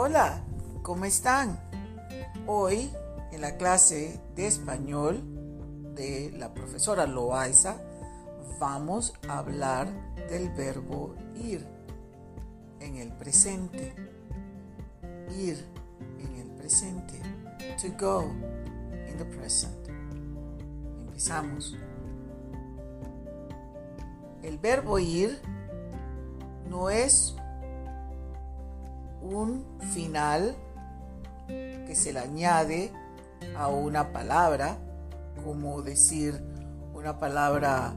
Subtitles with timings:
[0.00, 0.44] Hola,
[0.82, 1.58] ¿cómo están?
[2.46, 2.88] Hoy
[3.32, 5.24] en la clase de español
[5.96, 7.78] de la profesora Loaiza
[8.60, 9.88] vamos a hablar
[10.30, 11.66] del verbo ir
[12.78, 13.92] en el presente.
[15.36, 15.66] Ir
[16.20, 17.20] en el presente.
[17.82, 18.22] To go
[19.10, 19.88] in the present.
[21.08, 21.76] Empezamos.
[24.44, 25.40] El verbo ir
[26.70, 27.34] no es
[29.22, 30.56] un final
[31.86, 32.92] que se le añade
[33.56, 34.76] a una palabra,
[35.44, 36.42] como decir
[36.94, 37.94] una palabra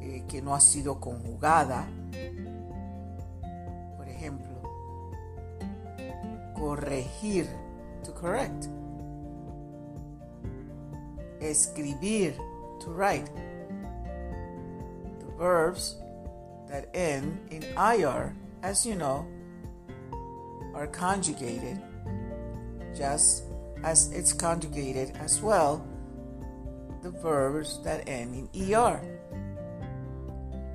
[0.00, 1.88] eh, que no ha sido conjugada.
[3.96, 4.62] Por ejemplo,
[6.54, 7.48] corregir,
[8.04, 8.66] to correct.
[11.40, 12.36] Escribir,
[12.80, 13.30] to write.
[15.20, 15.96] The verbs
[16.68, 19.26] that end in IR, as you know,
[20.78, 21.82] are conjugated,
[22.96, 23.42] just
[23.82, 25.84] as it's conjugated as well
[27.02, 29.00] the verbs that end in ER.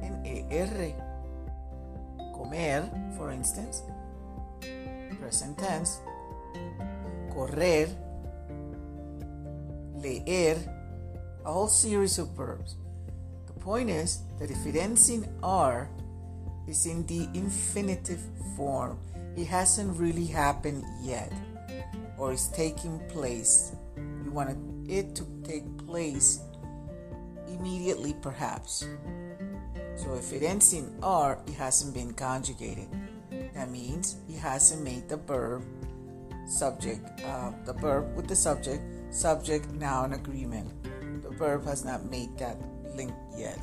[0.04, 0.14] In
[0.52, 0.94] ER.
[2.36, 3.84] Comer, for instance,
[5.20, 6.00] present tense.
[7.32, 7.88] Correr,
[9.96, 10.58] leer,
[11.46, 12.76] a whole series of verbs.
[13.48, 15.90] The point is that if it ends in R,
[16.68, 18.22] it's in the infinitive
[18.56, 19.00] form
[19.36, 21.32] it hasn't really happened yet
[22.18, 23.76] or is taking place.
[23.98, 24.56] You want
[24.90, 26.40] it to take place
[27.48, 28.88] immediately, perhaps.
[29.96, 32.88] So if it ends in R, it hasn't been conjugated.
[33.54, 35.64] That means it hasn't made the verb
[36.48, 40.72] subject, uh, the verb with the subject, subject noun agreement.
[41.24, 42.58] The verb has not made that
[42.96, 43.60] link yet.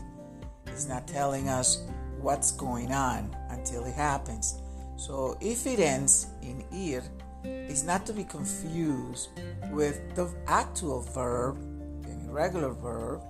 [0.67, 1.87] It's not telling us
[2.21, 4.60] what's going on until it happens.
[5.01, 7.03] So if it ends in ir,
[7.43, 9.31] it's not to be confused
[9.73, 11.57] with the actual verb,
[12.03, 13.23] the irregular verb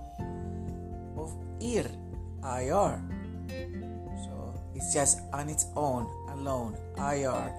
[1.15, 1.31] of
[1.61, 1.87] ir,
[2.43, 2.99] ir.
[4.19, 7.55] So it's just on its own, alone, ir,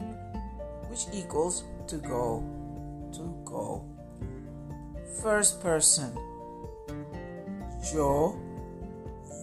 [0.90, 2.44] which equals to go,
[3.14, 3.82] to go.
[5.22, 6.12] First person,
[7.94, 8.36] yo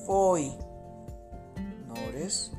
[0.05, 0.51] voy.
[1.87, 2.51] Notice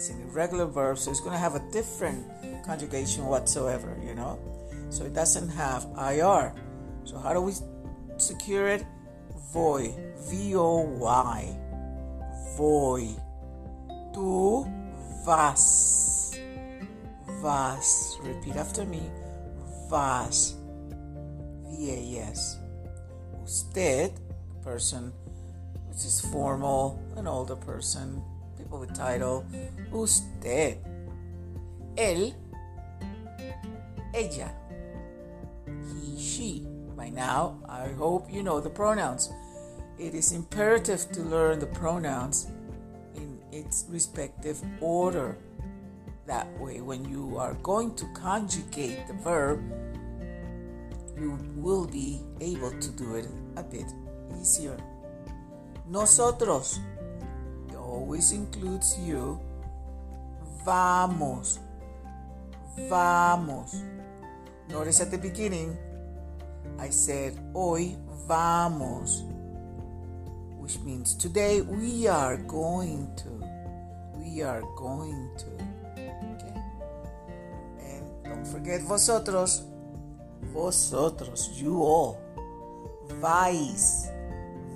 [0.00, 2.24] it's an irregular verb, so it's going to have a different
[2.64, 4.38] conjugation whatsoever, you know?
[4.88, 6.54] So it doesn't have IR.
[7.04, 7.52] So how do we
[8.16, 8.82] secure it?
[9.52, 9.92] Voy.
[10.30, 11.54] V O Y.
[12.56, 13.08] Voy.
[14.14, 14.66] Tu
[15.26, 16.34] vas.
[17.42, 18.16] Vas.
[18.22, 19.02] Repeat after me.
[19.90, 20.54] Vas.
[21.68, 22.56] V A S.
[23.44, 24.18] Usted,
[24.62, 25.12] person
[25.88, 28.22] which is formal, an older person,
[28.60, 29.44] people with title,
[29.92, 30.78] usted,
[31.96, 32.34] él,
[34.14, 34.52] ella,
[35.66, 36.66] he, she.
[36.96, 39.30] By now, I hope you know the pronouns.
[39.98, 42.50] It is imperative to learn the pronouns
[43.14, 45.38] in its respective order.
[46.26, 49.60] That way, when you are going to conjugate the verb,
[51.18, 53.86] you will be able to do it a bit
[54.38, 54.76] easier.
[55.88, 56.78] Nosotros
[57.90, 59.38] always includes you.
[60.64, 61.58] Vamos.
[62.88, 63.82] Vamos.
[64.68, 65.76] Notice at the beginning,
[66.78, 67.96] I said hoy
[68.28, 69.24] vamos,
[70.58, 73.30] which means today we are going to.
[74.16, 75.46] We are going to.
[75.98, 76.54] Okay?
[77.82, 79.64] And don't forget vosotros.
[80.54, 82.18] Vosotros, you all.
[83.20, 84.08] Vais.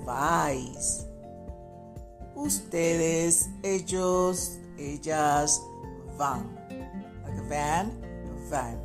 [0.04, 1.13] Vais
[2.36, 5.60] ustedes, ellos, ellas
[6.16, 6.48] van.
[7.24, 7.92] Like a van,
[8.50, 8.78] van.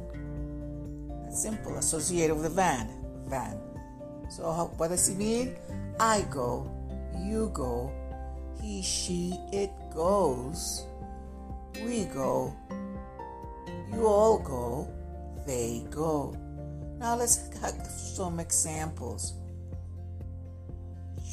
[1.24, 1.78] That's simple.
[1.78, 2.88] Associated with a van,
[3.28, 3.58] van.
[4.30, 5.56] So what does it mean?
[6.00, 6.70] I go,
[7.18, 7.92] you go,
[8.62, 10.86] he, she, it goes,
[11.84, 12.54] we go,
[13.92, 14.88] you all go,
[15.46, 16.36] they go.
[17.00, 19.34] Now let's have some examples.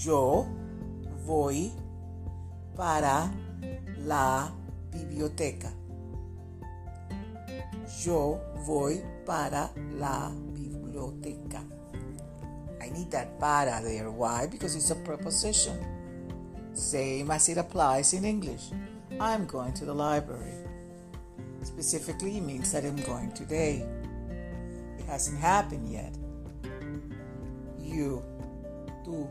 [0.04, 0.48] Yo
[1.26, 1.70] voy
[2.76, 3.32] para
[3.99, 4.52] la
[4.93, 5.73] biblioteca.
[8.05, 11.62] Yo voy para la biblioteca.
[12.81, 14.11] I need that para there.
[14.11, 14.46] Why?
[14.46, 15.78] Because it's a preposition.
[16.75, 18.70] Same as it applies in English.
[19.19, 20.52] I'm going to the library.
[21.62, 23.84] Specifically means that I'm going today.
[24.99, 26.14] It hasn't happened yet.
[27.81, 28.23] You,
[29.05, 29.26] tú,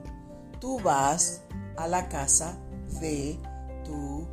[0.59, 1.41] tú vas
[1.77, 2.57] a la casa
[2.99, 3.37] de
[3.83, 4.27] tu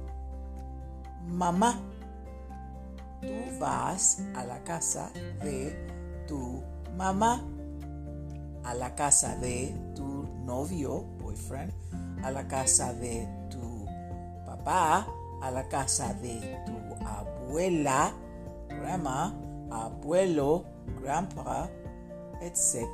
[1.27, 1.81] mamá.
[3.21, 5.11] Tú vas a la casa
[5.43, 5.77] de
[6.27, 6.63] tu
[6.97, 7.45] mamá,
[8.65, 11.73] a la casa de tu novio, boyfriend,
[12.25, 13.87] a la casa de tu
[14.45, 15.07] papá,
[15.41, 18.13] a la casa de tu abuela,
[18.69, 19.35] grandma,
[19.71, 20.65] abuelo,
[21.01, 21.71] grandpa,
[22.41, 22.87] etc.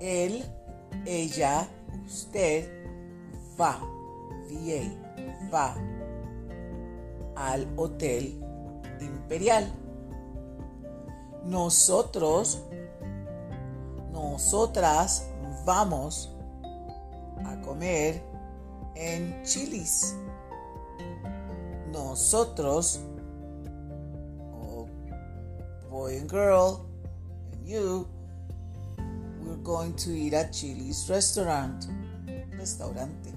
[0.00, 0.44] Él,
[1.04, 1.68] ella,
[2.06, 2.68] usted
[3.58, 3.80] va,
[4.50, 4.94] va,
[5.52, 5.76] va
[7.36, 8.38] al hotel
[9.00, 9.66] imperial.
[11.44, 12.62] Nosotros,
[14.12, 15.30] nosotras
[15.64, 16.34] vamos
[17.44, 18.22] a comer
[18.94, 20.16] en Chilis.
[21.92, 23.00] Nosotros,
[24.52, 24.86] oh,
[25.90, 26.86] boy and girl,
[27.52, 28.06] and you,
[29.48, 31.86] we're going to eat at Chili's restaurant.
[32.58, 33.32] Restaurante.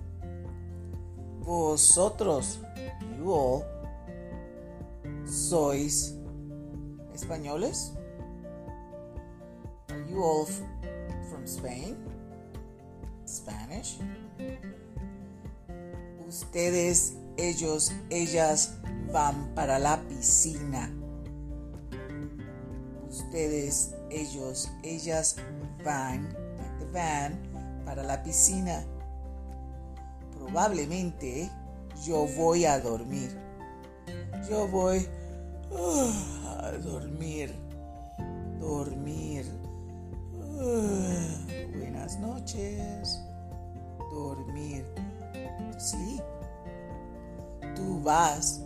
[1.40, 2.60] Vosotros,
[3.18, 3.66] you all,
[5.26, 6.14] sois
[7.14, 7.92] españoles?
[9.90, 10.46] Are you all
[11.30, 11.96] from Spain?
[13.26, 13.98] Spanish?
[16.28, 18.76] Ustedes, ellos, ellas
[19.12, 20.90] van para la piscina.
[23.10, 25.38] Ustedes, ellos, ellas
[25.84, 26.36] van,
[26.94, 27.38] van,
[27.86, 28.84] para la piscina.
[30.38, 31.50] Probablemente
[32.06, 33.38] yo voy a dormir.
[34.50, 35.08] Yo voy
[35.72, 37.54] a dormir.
[38.60, 39.46] Dormir.
[41.78, 43.22] buenas noches.
[44.12, 44.86] Dormir.
[45.78, 46.20] Sí.
[47.76, 48.62] Tú vas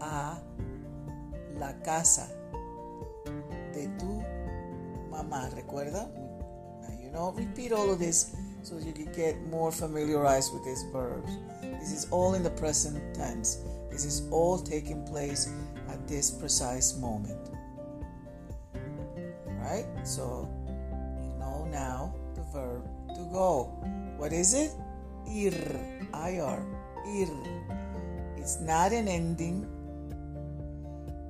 [0.00, 0.38] a
[1.58, 2.28] la casa
[3.74, 4.22] de tu
[5.10, 6.10] mamá, ¿recuerda?
[7.10, 11.32] You know, repeat all of this so you can get more familiarized with these verbs.
[11.60, 13.58] This is all in the present tense.
[13.90, 15.52] This is all taking place
[15.88, 17.50] at this precise moment.
[19.58, 19.86] Right?
[20.04, 20.48] So,
[21.20, 22.84] you know now the verb
[23.16, 23.64] to go.
[24.16, 24.70] What is it?
[25.26, 25.58] Ir.
[26.14, 26.62] Ir.
[27.08, 27.28] Ir.
[28.36, 29.66] It's not an ending,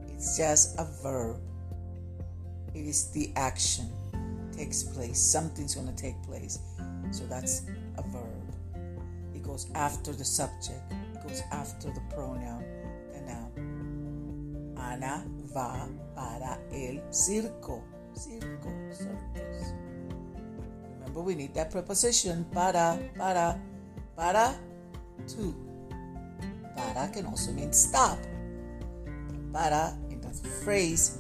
[0.09, 1.41] it's just a verb.
[2.75, 3.91] It is the action
[4.61, 5.19] takes place.
[5.19, 6.59] Something's going to take place.
[7.11, 7.63] So that's
[7.97, 8.55] a verb.
[9.35, 10.85] It goes after the subject,
[11.15, 12.65] it goes after the pronoun,
[13.13, 14.75] the noun.
[14.77, 15.25] Ana
[15.55, 17.83] va para el circo.
[18.13, 19.73] Circo, circus.
[20.99, 23.59] Remember, we need that preposition para, para,
[24.17, 24.59] para,
[25.27, 25.55] to.
[26.77, 28.19] Para can also mean stop.
[29.53, 31.20] Para in that phrase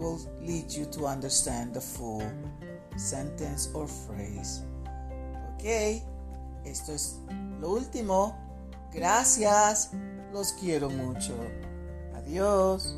[0.00, 2.22] will lead you to understand the full
[2.96, 4.64] sentence or phrase.
[5.54, 6.02] Ok,
[6.64, 7.20] esto es
[7.60, 8.34] lo último.
[8.92, 9.90] Gracias,
[10.32, 11.34] los quiero mucho.
[12.14, 12.96] Adiós.